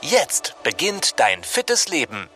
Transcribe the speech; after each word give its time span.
Jetzt 0.00 0.54
beginnt 0.62 1.18
dein 1.18 1.42
fittes 1.42 1.88
Leben. 1.88 2.28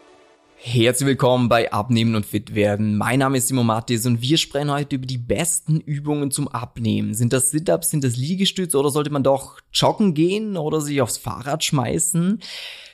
Herzlich 0.56 1.06
willkommen 1.06 1.48
bei 1.48 1.72
Abnehmen 1.72 2.16
und 2.16 2.26
Fit 2.26 2.57
werden. 2.57 2.96
Mein 2.98 3.20
Name 3.20 3.39
ist 3.39 3.48
Simon 3.48 3.66
Mattis 3.66 4.04
und 4.04 4.20
wir 4.20 4.36
sprechen 4.36 4.72
heute 4.72 4.96
über 4.96 5.07
die 5.07 5.18
besten 5.18 5.79
Übungen 5.79 6.32
zum 6.32 6.48
Abnehmen. 6.48 7.14
Sind 7.14 7.32
das 7.32 7.53
Sit-ups, 7.53 7.90
sind 7.90 8.03
das 8.03 8.17
Liegestütze 8.17 8.76
oder 8.76 8.90
sollte 8.90 9.11
man 9.11 9.22
doch 9.22 9.61
joggen 9.72 10.12
gehen 10.12 10.56
oder 10.56 10.80
sich 10.80 11.00
aufs 11.00 11.18
Fahrrad 11.18 11.62
schmeißen? 11.62 12.40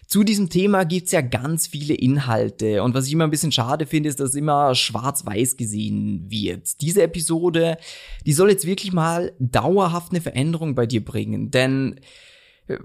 Zu 0.07 0.23
diesem 0.23 0.51
Thema 0.51 0.85
gibt's 0.85 1.13
ja 1.13 1.23
ganz 1.23 1.67
viele 1.67 1.95
Inhalte 1.95 2.83
und 2.83 2.95
was 2.95 3.07
ich 3.07 3.15
immer 3.15 3.25
ein 3.25 3.31
bisschen 3.31 3.53
schade 3.53 3.87
finde, 3.87 4.11
ist, 4.11 4.21
dass 4.21 4.35
immer 4.35 4.75
schwarz-weiß 4.75 5.57
gesehen 5.57 6.27
wird. 6.29 6.83
Diese 6.83 7.03
Episode, 7.03 7.79
die 8.27 8.33
soll 8.35 8.51
jetzt 8.51 8.67
wirklich 8.67 8.93
mal 8.93 9.33
dauerhaft 9.39 10.13
eine 10.13 10.21
Veränderung 10.21 10.75
bei 10.75 10.85
dir 10.85 11.03
bringen, 11.03 11.51
denn 11.51 12.01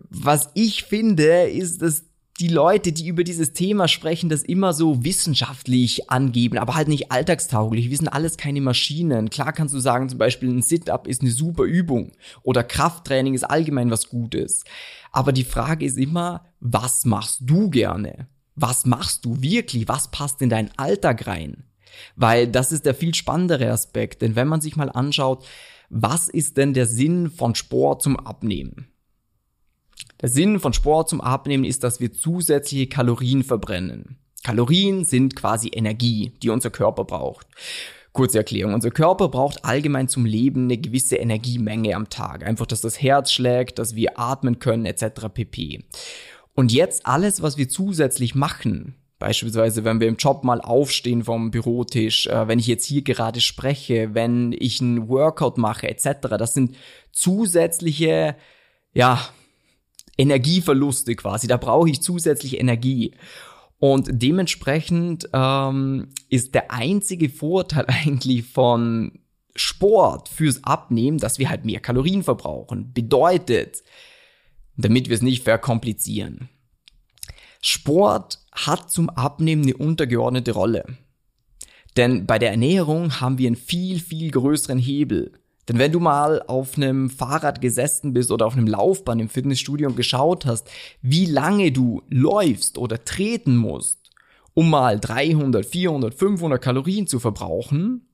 was 0.09 0.49
ich 0.53 0.83
finde, 0.83 1.49
ist, 1.49 1.81
dass 1.81 2.05
die 2.39 2.47
Leute, 2.47 2.91
die 2.91 3.07
über 3.07 3.23
dieses 3.23 3.53
Thema 3.53 3.87
sprechen, 3.87 4.29
das 4.29 4.41
immer 4.41 4.73
so 4.73 5.03
wissenschaftlich 5.03 6.09
angeben, 6.09 6.57
aber 6.57 6.75
halt 6.75 6.87
nicht 6.87 7.11
alltagstauglich. 7.11 7.89
Wir 7.89 7.97
sind 7.97 8.08
alles 8.08 8.38
keine 8.38 8.61
Maschinen. 8.61 9.30
Klar 9.30 9.53
kannst 9.53 9.73
du 9.73 9.80
sagen, 9.80 10.09
zum 10.09 10.17
Beispiel 10.17 10.49
ein 10.49 10.63
Sit-up 10.63 11.08
ist 11.08 11.21
eine 11.21 11.30
super 11.30 11.63
Übung 11.63 12.11
oder 12.41 12.63
Krafttraining 12.63 13.35
ist 13.35 13.43
allgemein 13.43 13.91
was 13.91 14.09
Gutes. 14.09 14.63
Aber 15.11 15.31
die 15.31 15.43
Frage 15.43 15.86
ist 15.86 15.97
immer, 15.97 16.45
was 16.59 17.05
machst 17.05 17.41
du 17.43 17.69
gerne? 17.69 18.27
Was 18.55 18.86
machst 18.86 19.25
du 19.25 19.41
wirklich? 19.41 19.88
Was 19.88 20.09
passt 20.09 20.41
in 20.41 20.49
deinen 20.49 20.71
Alltag 20.77 21.27
rein? 21.27 21.65
Weil 22.15 22.47
das 22.47 22.71
ist 22.71 22.88
der 22.88 22.95
viel 22.95 23.13
spannendere 23.13 23.69
Aspekt. 23.71 24.23
Denn 24.23 24.36
wenn 24.36 24.47
man 24.47 24.61
sich 24.61 24.75
mal 24.75 24.89
anschaut, 24.89 25.45
was 25.89 26.30
ist 26.30 26.58
denn 26.58 26.73
der 26.73 26.88
Sinn 26.88 27.30
von 27.30 27.53
Sport 27.53 28.02
zum 28.02 28.19
Abnehmen? 28.19 28.88
Der 30.23 30.29
Sinn 30.29 30.61
von 30.61 30.71
Sport 30.71 31.09
zum 31.09 31.19
Abnehmen 31.19 31.66
ist, 31.66 31.83
dass 31.83 31.99
wir 31.99 32.13
zusätzliche 32.13 32.88
Kalorien 32.88 33.43
verbrennen. 33.43 34.16
Kalorien 34.45 35.03
sind 35.03 35.35
quasi 35.35 35.67
Energie, 35.67 36.31
die 36.41 36.49
unser 36.49 36.69
Körper 36.69 37.03
braucht. 37.03 37.45
Kurze 38.13 38.38
Erklärung. 38.38 38.73
Unser 38.73 38.91
Körper 38.91 39.27
braucht 39.27 39.65
allgemein 39.65 40.07
zum 40.07 40.25
Leben 40.25 40.63
eine 40.63 40.77
gewisse 40.77 41.17
Energiemenge 41.17 41.93
am 41.93 42.09
Tag. 42.09 42.45
Einfach, 42.45 42.65
dass 42.65 42.80
das 42.80 43.02
Herz 43.02 43.33
schlägt, 43.33 43.80
dass 43.80 43.95
wir 43.95 44.17
atmen 44.17 44.59
können, 44.59 44.85
etc. 44.85 45.27
pp. 45.33 45.83
Und 46.55 46.71
jetzt 46.71 47.05
alles, 47.05 47.41
was 47.41 47.58
wir 47.58 47.67
zusätzlich 47.67 48.33
machen, 48.33 48.95
Beispielsweise, 49.19 49.85
wenn 49.85 50.02
wir 50.02 50.09
im 50.09 50.17
Job 50.17 50.43
mal 50.43 50.59
aufstehen 50.59 51.23
vom 51.23 51.49
Bürotisch, 51.49 52.27
äh, 52.27 52.49
wenn 52.49 52.59
ich 52.59 52.67
jetzt 52.67 52.85
hier 52.85 53.03
gerade 53.03 53.39
spreche, 53.39 54.13
wenn 54.13 54.53
ich 54.59 54.81
einen 54.81 55.08
Workout 55.08 55.58
mache, 55.58 55.87
etc. 55.87 56.27
Das 56.37 56.53
sind 56.53 56.75
zusätzliche, 57.13 58.35
ja, 58.93 59.21
Energieverluste 60.17 61.16
quasi. 61.16 61.47
Da 61.47 61.58
brauche 61.58 61.89
ich 61.89 62.02
zusätzliche 62.02 62.58
Energie. 62.58 63.14
Und 63.80 64.09
dementsprechend 64.11 65.28
ähm, 65.33 66.08
ist 66.30 66.55
der 66.55 66.72
einzige 66.72 67.30
Vorteil 67.30 67.86
eigentlich 67.88 68.45
von 68.45 69.20
Sport 69.55 70.30
fürs 70.30 70.64
Abnehmen, 70.64 71.17
dass 71.17 71.38
wir 71.38 71.49
halt 71.49 71.65
mehr 71.65 71.80
Kalorien 71.80 72.23
verbrauchen. 72.23 72.93
Bedeutet, 72.93 73.83
damit 74.77 75.10
wir 75.10 75.15
es 75.15 75.21
nicht 75.21 75.43
verkomplizieren. 75.43 76.49
Sport 77.61 78.39
hat 78.52 78.92
zum 78.92 79.10
Abnehmen 79.10 79.64
eine 79.64 79.77
untergeordnete 79.77 80.52
Rolle. 80.52 80.86
Denn 81.95 82.26
bei 82.26 82.39
der 82.39 82.52
Ernährung 82.52 83.21
haben 83.21 83.37
wir 83.37 83.48
einen 83.48 83.55
viel, 83.55 83.99
viel 83.99 84.32
größeren 84.32 84.80
Hebel. 84.80 85.32
Denn 85.67 85.79
wenn 85.79 85.91
du 85.91 85.99
mal 85.99 86.41
auf 86.43 86.75
einem 86.75 87.09
Fahrrad 87.09 87.61
gesessen 87.61 88.13
bist 88.13 88.31
oder 88.31 88.45
auf 88.45 88.53
einem 88.53 88.67
Laufband 88.67 89.21
im 89.21 89.29
Fitnessstudio 89.29 89.89
und 89.89 89.95
geschaut 89.95 90.45
hast, 90.45 90.69
wie 91.01 91.25
lange 91.25 91.71
du 91.71 92.01
läufst 92.09 92.77
oder 92.77 93.03
treten 93.03 93.55
musst, 93.55 94.11
um 94.53 94.69
mal 94.69 94.99
300, 94.99 95.65
400, 95.65 96.13
500 96.13 96.61
Kalorien 96.61 97.07
zu 97.07 97.19
verbrauchen, 97.19 98.07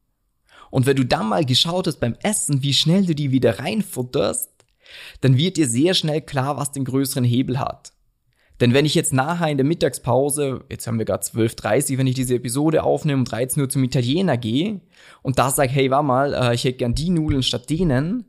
und 0.71 0.85
wenn 0.85 0.97
du 0.97 1.05
dann 1.05 1.29
mal 1.29 1.45
geschaut 1.45 1.87
hast 1.87 1.99
beim 1.99 2.15
Essen, 2.21 2.61
wie 2.61 2.73
schnell 2.73 3.05
du 3.05 3.15
die 3.15 3.31
wieder 3.31 3.59
reinfutterst, 3.59 4.51
dann 5.21 5.37
wird 5.37 5.57
dir 5.57 5.67
sehr 5.67 5.93
schnell 5.93 6.21
klar, 6.21 6.57
was 6.57 6.71
den 6.71 6.85
größeren 6.85 7.23
Hebel 7.23 7.59
hat. 7.59 7.93
Denn 8.59 8.74
wenn 8.74 8.86
ich 8.86 8.96
jetzt 8.96 9.14
nachher 9.14 9.50
in 9.50 9.58
der 9.58 9.66
Mittagspause, 9.66 10.66
jetzt 10.70 10.86
haben 10.86 11.00
wir 11.00 11.06
gerade 11.06 11.24
12.30 11.25 11.97
wenn 11.97 12.08
ich 12.08 12.16
diese 12.16 12.36
Episode 12.36 12.84
aufnehme, 12.84 13.20
um 13.20 13.25
13 13.25 13.62
Uhr 13.62 13.70
zum 13.70 13.84
Italiener 13.84 14.38
gehe 14.38 14.81
und 15.22 15.40
da 15.40 15.50
sage, 15.50 15.72
hey, 15.72 15.90
war 15.92 16.03
mal, 16.03 16.34
äh, 16.34 16.56
ich 16.56 16.64
hätte 16.64 16.80
gern 16.80 16.96
die 16.96 17.09
Nudeln 17.09 17.44
statt 17.44 17.70
denen, 17.70 18.25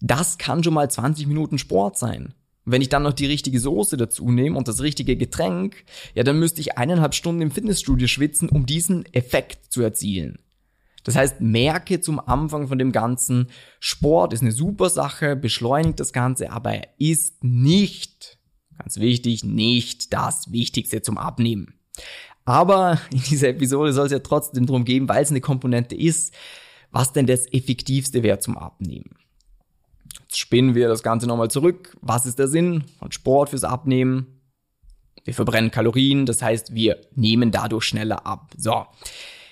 das 0.00 0.38
kann 0.38 0.62
schon 0.62 0.74
mal 0.74 0.90
20 0.90 1.26
Minuten 1.26 1.58
Sport 1.58 1.98
sein. 1.98 2.34
Wenn 2.64 2.82
ich 2.82 2.88
dann 2.88 3.04
noch 3.04 3.12
die 3.12 3.26
richtige 3.26 3.60
Soße 3.60 3.96
dazu 3.96 4.30
nehme 4.30 4.58
und 4.58 4.66
das 4.66 4.82
richtige 4.82 5.16
Getränk, 5.16 5.84
ja, 6.14 6.24
dann 6.24 6.38
müsste 6.38 6.60
ich 6.60 6.76
eineinhalb 6.76 7.14
Stunden 7.14 7.42
im 7.42 7.52
Fitnessstudio 7.52 8.08
schwitzen, 8.08 8.48
um 8.48 8.66
diesen 8.66 9.06
Effekt 9.14 9.72
zu 9.72 9.82
erzielen. 9.82 10.40
Das 11.04 11.14
heißt, 11.14 11.40
merke 11.40 12.00
zum 12.00 12.18
Anfang 12.18 12.66
von 12.66 12.78
dem 12.78 12.90
Ganzen, 12.90 13.46
Sport 13.78 14.32
ist 14.32 14.42
eine 14.42 14.50
super 14.50 14.90
Sache, 14.90 15.36
beschleunigt 15.36 16.00
das 16.00 16.12
Ganze, 16.12 16.50
aber 16.50 16.72
er 16.72 16.88
ist 16.98 17.44
nicht 17.44 18.36
Ganz 18.78 18.98
wichtig, 18.98 19.44
nicht 19.44 20.12
das 20.12 20.52
Wichtigste 20.52 21.02
zum 21.02 21.18
Abnehmen. 21.18 21.74
Aber 22.44 23.00
in 23.10 23.22
dieser 23.22 23.48
Episode 23.48 23.92
soll 23.92 24.06
es 24.06 24.12
ja 24.12 24.20
trotzdem 24.20 24.66
darum 24.66 24.84
gehen, 24.84 25.08
weil 25.08 25.22
es 25.22 25.30
eine 25.30 25.40
Komponente 25.40 25.94
ist, 25.94 26.34
was 26.92 27.12
denn 27.12 27.26
das 27.26 27.52
Effektivste 27.52 28.22
wäre 28.22 28.38
zum 28.38 28.56
Abnehmen. 28.56 29.10
Jetzt 30.22 30.38
spinnen 30.38 30.74
wir 30.74 30.88
das 30.88 31.02
Ganze 31.02 31.26
nochmal 31.26 31.50
zurück. 31.50 31.96
Was 32.00 32.26
ist 32.26 32.38
der 32.38 32.48
Sinn 32.48 32.84
von 32.98 33.12
Sport 33.12 33.50
fürs 33.50 33.64
Abnehmen? 33.64 34.26
Wir 35.24 35.34
verbrennen 35.34 35.72
Kalorien, 35.72 36.24
das 36.24 36.40
heißt, 36.40 36.74
wir 36.74 37.00
nehmen 37.14 37.50
dadurch 37.50 37.84
schneller 37.84 38.26
ab. 38.26 38.52
So. 38.56 38.86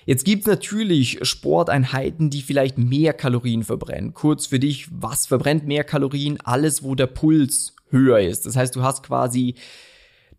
Jetzt 0.05 0.23
gibt's 0.23 0.45
natürlich 0.45 1.19
Sporteinheiten, 1.23 2.29
die 2.29 2.43
vielleicht 2.43 2.77
mehr 2.77 3.11
Kalorien 3.13 3.63
verbrennen. 3.63 4.13
Kurz 4.13 4.45
für 4.45 4.59
dich, 4.59 4.87
was 4.91 5.25
verbrennt 5.25 5.65
mehr 5.65 5.83
Kalorien? 5.83 6.39
Alles, 6.41 6.83
wo 6.83 6.95
der 6.95 7.07
Puls 7.07 7.74
höher 7.95 8.19
ist. 8.19 8.45
Das 8.45 8.55
heißt, 8.55 8.75
du 8.75 8.83
hast 8.83 9.03
quasi 9.03 9.55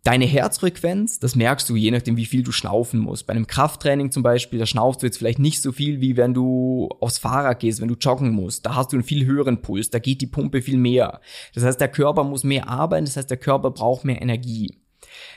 deine 0.03 0.25
Herzfrequenz, 0.25 1.19
das 1.19 1.35
merkst 1.35 1.67
du 1.69 1.75
je 1.75 1.91
nachdem, 1.91 2.15
wie 2.15 2.25
viel 2.25 2.43
du 2.43 2.53
schnaufen 2.53 2.99
musst. 2.99 3.27
Bei 3.27 3.33
einem 3.33 3.45
Krafttraining 3.45 4.11
zum 4.11 4.23
Beispiel, 4.23 4.57
da 4.57 4.65
schnaufst 4.65 5.01
du 5.01 5.05
jetzt 5.05 5.17
vielleicht 5.17 5.39
nicht 5.39 5.61
so 5.61 5.73
viel, 5.73 5.99
wie 5.99 6.15
wenn 6.15 6.33
du 6.33 6.87
aufs 7.01 7.17
Fahrrad 7.17 7.59
gehst, 7.59 7.81
wenn 7.81 7.89
du 7.89 7.95
joggen 7.95 8.31
musst. 8.31 8.65
Da 8.65 8.75
hast 8.75 8.93
du 8.93 8.95
einen 8.95 9.03
viel 9.03 9.25
höheren 9.25 9.61
Puls, 9.61 9.89
da 9.89 9.99
geht 9.99 10.21
die 10.21 10.27
Pumpe 10.27 10.61
viel 10.61 10.77
mehr. 10.77 11.19
Das 11.53 11.63
heißt, 11.65 11.81
der 11.81 11.89
Körper 11.89 12.23
muss 12.23 12.45
mehr 12.45 12.69
arbeiten, 12.69 13.05
das 13.05 13.17
heißt, 13.17 13.29
der 13.29 13.37
Körper 13.37 13.71
braucht 13.71 14.05
mehr 14.05 14.21
Energie. 14.21 14.77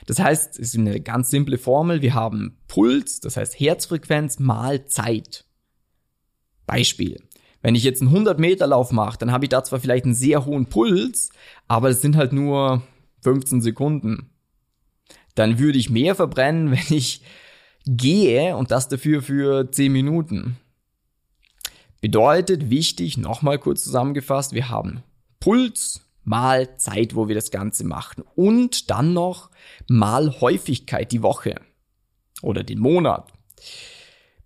Das 0.06 0.18
heißt, 0.18 0.58
es 0.58 0.74
ist 0.74 0.78
eine 0.78 1.00
ganz 1.00 1.30
simple 1.30 1.58
Formel. 1.58 2.00
Wir 2.02 2.14
haben 2.14 2.58
Puls, 2.68 3.20
das 3.20 3.36
heißt 3.36 3.58
Herzfrequenz 3.58 4.38
mal 4.38 4.84
Zeit. 4.86 5.44
Beispiel. 6.66 7.20
Wenn 7.62 7.74
ich 7.74 7.84
jetzt 7.84 8.00
einen 8.00 8.10
100 8.10 8.38
Meter 8.38 8.66
Lauf 8.66 8.90
mache, 8.90 9.18
dann 9.18 9.32
habe 9.32 9.44
ich 9.44 9.50
da 9.50 9.62
zwar 9.62 9.80
vielleicht 9.80 10.04
einen 10.04 10.14
sehr 10.14 10.46
hohen 10.46 10.66
Puls, 10.66 11.30
aber 11.68 11.90
es 11.90 12.00
sind 12.00 12.16
halt 12.16 12.32
nur 12.32 12.82
15 13.22 13.60
Sekunden. 13.60 14.30
Dann 15.34 15.58
würde 15.58 15.78
ich 15.78 15.90
mehr 15.90 16.14
verbrennen, 16.14 16.70
wenn 16.72 16.96
ich 16.96 17.22
gehe 17.86 18.56
und 18.56 18.70
das 18.70 18.88
dafür 18.88 19.22
für 19.22 19.70
10 19.70 19.92
Minuten. 19.92 20.56
Bedeutet 22.00 22.70
wichtig, 22.70 23.18
nochmal 23.18 23.58
kurz 23.58 23.84
zusammengefasst, 23.84 24.54
wir 24.54 24.70
haben 24.70 25.02
Puls 25.38 26.00
mal 26.24 26.76
Zeit, 26.76 27.14
wo 27.14 27.28
wir 27.28 27.34
das 27.34 27.50
Ganze 27.50 27.84
machen 27.84 28.24
und 28.36 28.90
dann 28.90 29.12
noch 29.12 29.50
mal 29.88 30.40
Häufigkeit 30.40 31.12
die 31.12 31.22
Woche 31.22 31.56
oder 32.42 32.62
den 32.62 32.78
Monat. 32.78 33.30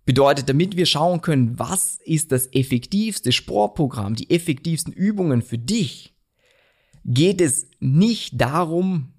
Bedeutet, 0.05 0.47
damit 0.49 0.77
wir 0.77 0.85
schauen 0.85 1.21
können, 1.21 1.57
was 1.57 1.99
ist 2.05 2.31
das 2.31 2.47
effektivste 2.53 3.31
Sportprogramm, 3.31 4.15
die 4.15 4.29
effektivsten 4.29 4.93
Übungen 4.93 5.41
für 5.41 5.57
dich, 5.57 6.13
geht 7.03 7.41
es 7.41 7.69
nicht 7.79 8.39
darum, 8.39 9.13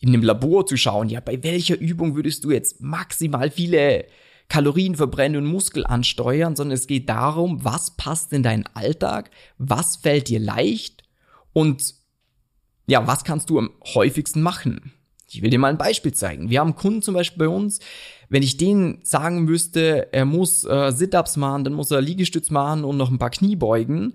in 0.00 0.08
einem 0.10 0.22
Labor 0.22 0.66
zu 0.66 0.76
schauen, 0.76 1.08
ja, 1.08 1.20
bei 1.20 1.42
welcher 1.42 1.78
Übung 1.78 2.16
würdest 2.16 2.44
du 2.44 2.50
jetzt 2.50 2.80
maximal 2.80 3.50
viele 3.50 4.06
Kalorien 4.48 4.94
verbrennen 4.94 5.44
und 5.44 5.50
Muskel 5.50 5.84
ansteuern, 5.86 6.54
sondern 6.54 6.74
es 6.74 6.86
geht 6.86 7.08
darum, 7.08 7.64
was 7.64 7.96
passt 7.96 8.32
in 8.32 8.42
deinen 8.42 8.66
Alltag, 8.74 9.30
was 9.58 9.96
fällt 9.96 10.28
dir 10.28 10.40
leicht 10.40 11.02
und 11.52 11.94
ja, 12.86 13.06
was 13.06 13.24
kannst 13.24 13.50
du 13.50 13.58
am 13.58 13.70
häufigsten 13.94 14.42
machen? 14.42 14.92
Ich 15.28 15.42
will 15.42 15.50
dir 15.50 15.58
mal 15.58 15.68
ein 15.68 15.78
Beispiel 15.78 16.14
zeigen. 16.14 16.50
Wir 16.50 16.60
haben 16.60 16.76
Kunden 16.76 17.02
zum 17.02 17.14
Beispiel 17.14 17.46
bei 17.46 17.48
uns, 17.48 17.80
wenn 18.28 18.42
ich 18.42 18.56
denen 18.56 19.00
sagen 19.02 19.44
müsste, 19.44 20.12
er 20.12 20.24
muss 20.24 20.64
äh, 20.64 20.92
Sit-Ups 20.92 21.36
machen, 21.36 21.64
dann 21.64 21.72
muss 21.72 21.90
er 21.90 22.00
Liegestütz 22.00 22.50
machen 22.50 22.84
und 22.84 22.96
noch 22.96 23.10
ein 23.10 23.18
paar 23.18 23.30
Kniebeugen, 23.30 24.14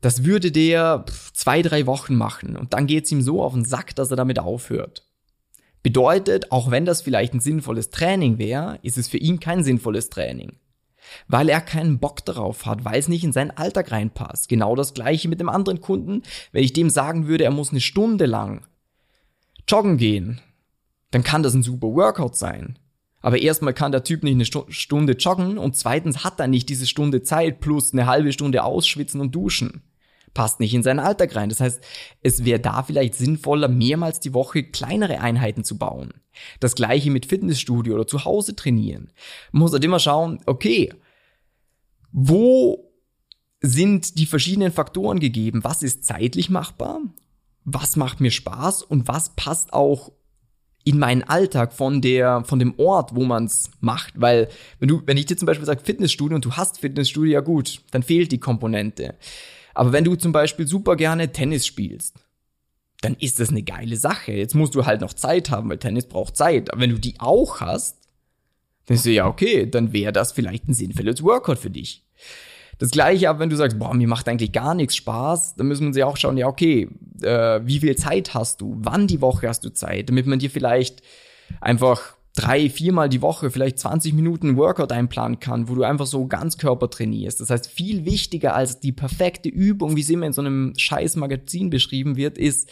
das 0.00 0.24
würde 0.24 0.52
der 0.52 1.04
zwei, 1.32 1.62
drei 1.62 1.86
Wochen 1.86 2.14
machen. 2.16 2.56
Und 2.56 2.74
dann 2.74 2.86
geht's 2.86 3.10
ihm 3.12 3.22
so 3.22 3.42
auf 3.42 3.54
den 3.54 3.64
Sack, 3.64 3.94
dass 3.96 4.10
er 4.10 4.16
damit 4.16 4.38
aufhört. 4.38 5.06
Bedeutet, 5.82 6.52
auch 6.52 6.70
wenn 6.70 6.84
das 6.84 7.02
vielleicht 7.02 7.34
ein 7.34 7.40
sinnvolles 7.40 7.90
Training 7.90 8.38
wäre, 8.38 8.78
ist 8.82 8.98
es 8.98 9.08
für 9.08 9.18
ihn 9.18 9.40
kein 9.40 9.62
sinnvolles 9.62 10.10
Training. 10.10 10.58
Weil 11.28 11.48
er 11.48 11.60
keinen 11.60 11.98
Bock 11.98 12.24
darauf 12.24 12.66
hat, 12.66 12.84
weil 12.84 12.98
es 12.98 13.08
nicht 13.08 13.22
in 13.22 13.32
seinen 13.32 13.52
Alltag 13.52 13.92
reinpasst. 13.92 14.48
Genau 14.48 14.74
das 14.74 14.94
gleiche 14.94 15.28
mit 15.28 15.38
dem 15.38 15.48
anderen 15.48 15.80
Kunden. 15.80 16.22
Wenn 16.50 16.64
ich 16.64 16.72
dem 16.72 16.90
sagen 16.90 17.28
würde, 17.28 17.44
er 17.44 17.52
muss 17.52 17.70
eine 17.70 17.80
Stunde 17.80 18.26
lang 18.26 18.66
joggen 19.68 19.96
gehen, 19.96 20.40
dann 21.10 21.22
kann 21.22 21.42
das 21.42 21.54
ein 21.54 21.62
super 21.62 21.88
Workout 21.88 22.36
sein. 22.36 22.78
Aber 23.20 23.38
erstmal 23.38 23.74
kann 23.74 23.92
der 23.92 24.04
Typ 24.04 24.22
nicht 24.22 24.34
eine 24.34 24.72
Stunde 24.72 25.14
joggen 25.14 25.58
und 25.58 25.76
zweitens 25.76 26.22
hat 26.22 26.38
er 26.38 26.46
nicht 26.46 26.68
diese 26.68 26.86
Stunde 26.86 27.22
Zeit 27.22 27.60
plus 27.60 27.92
eine 27.92 28.06
halbe 28.06 28.32
Stunde 28.32 28.62
ausschwitzen 28.62 29.20
und 29.20 29.34
duschen. 29.34 29.82
Passt 30.32 30.60
nicht 30.60 30.74
in 30.74 30.82
seinen 30.82 31.00
Alltag 31.00 31.34
rein. 31.34 31.48
Das 31.48 31.60
heißt, 31.60 31.82
es 32.22 32.44
wäre 32.44 32.60
da 32.60 32.82
vielleicht 32.82 33.14
sinnvoller, 33.14 33.68
mehrmals 33.68 34.20
die 34.20 34.34
Woche 34.34 34.62
kleinere 34.62 35.20
Einheiten 35.20 35.64
zu 35.64 35.78
bauen. 35.78 36.12
Das 36.60 36.74
gleiche 36.74 37.10
mit 37.10 37.26
Fitnessstudio 37.26 37.94
oder 37.94 38.06
zu 38.06 38.24
Hause 38.24 38.54
trainieren. 38.54 39.10
Man 39.50 39.62
muss 39.62 39.72
halt 39.72 39.82
immer 39.82 39.98
schauen, 39.98 40.40
okay, 40.44 40.92
wo 42.12 42.92
sind 43.60 44.18
die 44.18 44.26
verschiedenen 44.26 44.72
Faktoren 44.72 45.18
gegeben? 45.18 45.64
Was 45.64 45.82
ist 45.82 46.04
zeitlich 46.04 46.50
machbar? 46.50 47.00
Was 47.66 47.96
macht 47.96 48.20
mir 48.20 48.30
Spaß? 48.30 48.82
Und 48.82 49.06
was 49.08 49.36
passt 49.36 49.74
auch 49.74 50.12
in 50.86 51.00
meinen 51.00 51.24
Alltag 51.24 51.72
von 51.72 52.00
der, 52.00 52.44
von 52.44 52.60
dem 52.60 52.78
Ort, 52.78 53.16
wo 53.16 53.24
man 53.24 53.46
es 53.46 53.70
macht. 53.80 54.12
Weil, 54.20 54.48
wenn 54.78 54.86
du, 54.86 55.02
wenn 55.04 55.16
ich 55.16 55.26
dir 55.26 55.36
zum 55.36 55.46
Beispiel 55.46 55.66
sage 55.66 55.82
Fitnessstudio 55.84 56.36
und 56.36 56.44
du 56.44 56.52
hast 56.52 56.78
Fitnessstudio, 56.78 57.32
ja 57.32 57.40
gut, 57.40 57.80
dann 57.90 58.04
fehlt 58.04 58.30
die 58.30 58.38
Komponente. 58.38 59.16
Aber 59.74 59.92
wenn 59.92 60.04
du 60.04 60.14
zum 60.14 60.30
Beispiel 60.30 60.68
super 60.68 60.94
gerne 60.94 61.32
Tennis 61.32 61.66
spielst, 61.66 62.14
dann 63.00 63.16
ist 63.18 63.40
das 63.40 63.48
eine 63.48 63.64
geile 63.64 63.96
Sache. 63.96 64.30
Jetzt 64.30 64.54
musst 64.54 64.76
du 64.76 64.86
halt 64.86 65.00
noch 65.00 65.12
Zeit 65.12 65.50
haben, 65.50 65.68
weil 65.68 65.78
Tennis 65.78 66.06
braucht 66.06 66.36
Zeit. 66.36 66.72
Aber 66.72 66.80
wenn 66.80 66.90
du 66.90 67.00
die 67.00 67.18
auch 67.18 67.60
hast, 67.60 67.98
dann 68.86 68.96
ist 68.96 69.04
ja 69.06 69.26
okay, 69.26 69.68
dann 69.68 69.92
wäre 69.92 70.12
das 70.12 70.30
vielleicht 70.30 70.68
ein 70.68 70.74
sinnvolles 70.74 71.20
Workout 71.24 71.58
für 71.58 71.70
dich. 71.70 72.04
Das 72.78 72.90
gleiche 72.90 73.30
aber, 73.30 73.38
wenn 73.38 73.50
du 73.50 73.56
sagst, 73.56 73.78
boah, 73.78 73.94
mir 73.94 74.08
macht 74.08 74.28
eigentlich 74.28 74.52
gar 74.52 74.74
nichts 74.74 74.96
Spaß, 74.96 75.56
dann 75.56 75.66
müssen 75.66 75.82
wir 75.82 75.88
uns 75.88 75.96
ja 75.96 76.06
auch 76.06 76.16
schauen, 76.16 76.36
ja, 76.36 76.46
okay, 76.46 76.88
äh, 77.22 77.60
wie 77.64 77.80
viel 77.80 77.96
Zeit 77.96 78.34
hast 78.34 78.60
du? 78.60 78.76
Wann 78.78 79.06
die 79.06 79.20
Woche 79.20 79.48
hast 79.48 79.64
du 79.64 79.70
Zeit? 79.70 80.08
Damit 80.10 80.26
man 80.26 80.38
dir 80.38 80.50
vielleicht 80.50 81.02
einfach 81.60 82.16
drei, 82.36 82.68
viermal 82.68 83.08
die 83.08 83.22
Woche 83.22 83.50
vielleicht 83.50 83.78
20 83.78 84.12
Minuten 84.12 84.56
Workout 84.56 84.92
einplanen 84.92 85.40
kann, 85.40 85.68
wo 85.68 85.74
du 85.74 85.82
einfach 85.82 86.06
so 86.06 86.26
Ganzkörper 86.26 86.90
trainierst. 86.90 87.40
Das 87.40 87.50
heißt, 87.50 87.66
viel 87.66 88.04
wichtiger 88.04 88.54
als 88.54 88.78
die 88.78 88.92
perfekte 88.92 89.48
Übung, 89.48 89.96
wie 89.96 90.02
sie 90.02 90.12
immer 90.12 90.26
in 90.26 90.34
so 90.34 90.42
einem 90.42 90.74
scheiß 90.76 91.16
Magazin 91.16 91.70
beschrieben 91.70 92.16
wird, 92.16 92.36
ist, 92.36 92.70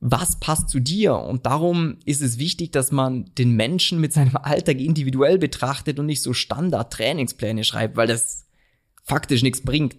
was 0.00 0.40
passt 0.40 0.70
zu 0.70 0.80
dir? 0.80 1.16
Und 1.16 1.46
darum 1.46 1.98
ist 2.04 2.22
es 2.22 2.38
wichtig, 2.38 2.72
dass 2.72 2.92
man 2.92 3.30
den 3.38 3.52
Menschen 3.52 4.00
mit 4.00 4.12
seinem 4.12 4.36
Alltag 4.36 4.78
individuell 4.78 5.38
betrachtet 5.38 5.98
und 5.98 6.06
nicht 6.06 6.22
so 6.22 6.32
Standard-Trainingspläne 6.32 7.64
schreibt, 7.64 7.96
weil 7.96 8.06
das 8.06 8.46
faktisch 9.04 9.42
nichts 9.42 9.60
bringt. 9.60 9.96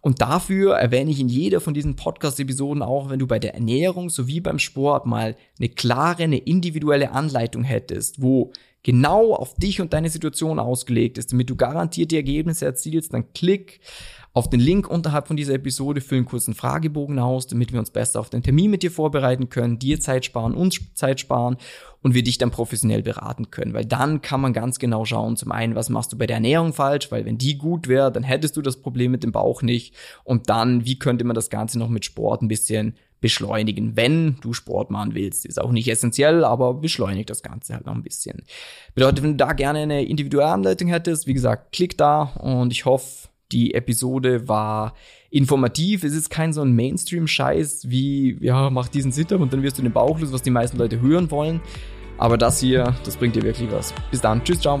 Und 0.00 0.20
dafür 0.20 0.76
erwähne 0.76 1.10
ich 1.10 1.20
in 1.20 1.28
jeder 1.28 1.60
von 1.60 1.74
diesen 1.74 1.96
Podcast-Episoden 1.96 2.82
auch, 2.82 3.10
wenn 3.10 3.18
du 3.18 3.26
bei 3.26 3.38
der 3.38 3.54
Ernährung 3.54 4.10
sowie 4.10 4.40
beim 4.40 4.58
Sport 4.58 5.06
mal 5.06 5.36
eine 5.58 5.68
klare, 5.68 6.22
eine 6.22 6.38
individuelle 6.38 7.10
Anleitung 7.10 7.64
hättest, 7.64 8.22
wo 8.22 8.52
genau 8.82 9.34
auf 9.34 9.54
dich 9.56 9.80
und 9.80 9.92
deine 9.92 10.10
Situation 10.10 10.60
ausgelegt 10.60 11.18
ist, 11.18 11.32
damit 11.32 11.50
du 11.50 11.56
garantiert 11.56 12.12
die 12.12 12.16
Ergebnisse 12.16 12.66
erzielst, 12.66 13.12
dann 13.12 13.32
klick 13.32 13.80
auf 14.36 14.50
den 14.50 14.60
Link 14.60 14.86
unterhalb 14.90 15.28
von 15.28 15.38
dieser 15.38 15.54
Episode, 15.54 16.02
füll 16.02 16.18
einen 16.18 16.26
kurzen 16.26 16.52
Fragebogen 16.52 17.18
aus, 17.18 17.46
damit 17.46 17.72
wir 17.72 17.78
uns 17.78 17.90
besser 17.90 18.20
auf 18.20 18.28
den 18.28 18.42
Termin 18.42 18.70
mit 18.70 18.82
dir 18.82 18.90
vorbereiten 18.90 19.48
können, 19.48 19.78
dir 19.78 19.98
Zeit 19.98 20.26
sparen, 20.26 20.52
uns 20.52 20.78
Zeit 20.92 21.20
sparen 21.20 21.56
und 22.02 22.12
wir 22.12 22.22
dich 22.22 22.36
dann 22.36 22.50
professionell 22.50 23.02
beraten 23.02 23.50
können. 23.50 23.72
Weil 23.72 23.86
dann 23.86 24.20
kann 24.20 24.42
man 24.42 24.52
ganz 24.52 24.78
genau 24.78 25.06
schauen, 25.06 25.38
zum 25.38 25.52
einen, 25.52 25.74
was 25.74 25.88
machst 25.88 26.12
du 26.12 26.18
bei 26.18 26.26
der 26.26 26.36
Ernährung 26.36 26.74
falsch, 26.74 27.10
weil 27.10 27.24
wenn 27.24 27.38
die 27.38 27.56
gut 27.56 27.88
wäre, 27.88 28.12
dann 28.12 28.24
hättest 28.24 28.58
du 28.58 28.60
das 28.60 28.76
Problem 28.76 29.10
mit 29.10 29.22
dem 29.22 29.32
Bauch 29.32 29.62
nicht. 29.62 29.94
Und 30.22 30.50
dann, 30.50 30.84
wie 30.84 30.98
könnte 30.98 31.24
man 31.24 31.34
das 31.34 31.48
Ganze 31.48 31.78
noch 31.78 31.88
mit 31.88 32.04
Sport 32.04 32.42
ein 32.42 32.48
bisschen 32.48 32.94
beschleunigen, 33.22 33.96
wenn 33.96 34.36
du 34.42 34.52
Sport 34.52 34.90
machen 34.90 35.14
willst. 35.14 35.46
Ist 35.46 35.58
auch 35.58 35.72
nicht 35.72 35.88
essentiell, 35.88 36.44
aber 36.44 36.74
beschleunigt 36.74 37.30
das 37.30 37.42
Ganze 37.42 37.72
halt 37.72 37.86
noch 37.86 37.94
ein 37.94 38.02
bisschen. 38.02 38.42
Bedeutet, 38.94 39.24
wenn 39.24 39.30
du 39.30 39.36
da 39.38 39.54
gerne 39.54 39.78
eine 39.78 40.04
individuelle 40.04 40.50
Anleitung 40.50 40.88
hättest, 40.88 41.26
wie 41.26 41.32
gesagt, 41.32 41.72
klick 41.72 41.96
da 41.96 42.24
und 42.24 42.70
ich 42.70 42.84
hoffe, 42.84 43.28
die 43.52 43.74
Episode 43.74 44.48
war 44.48 44.94
informativ. 45.30 46.04
Es 46.04 46.14
ist 46.14 46.30
kein 46.30 46.52
so 46.52 46.62
ein 46.62 46.74
Mainstream-Scheiß 46.74 47.88
wie, 47.88 48.36
ja, 48.40 48.70
mach 48.70 48.88
diesen 48.88 49.12
Sit-Up 49.12 49.40
und 49.40 49.52
dann 49.52 49.62
wirst 49.62 49.78
du 49.78 49.82
den 49.82 49.92
Bauch 49.92 50.18
los, 50.18 50.32
was 50.32 50.42
die 50.42 50.50
meisten 50.50 50.78
Leute 50.78 51.00
hören 51.00 51.30
wollen. 51.30 51.60
Aber 52.18 52.38
das 52.38 52.60
hier, 52.60 52.94
das 53.04 53.16
bringt 53.16 53.36
dir 53.36 53.42
wirklich 53.42 53.70
was. 53.70 53.92
Bis 54.10 54.20
dann. 54.20 54.42
Tschüss, 54.42 54.60
ciao. 54.60 54.80